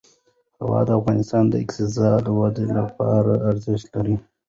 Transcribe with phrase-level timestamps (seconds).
[0.61, 4.15] هوا د افغانستان د اقتصادي ودې لپاره ارزښت لري.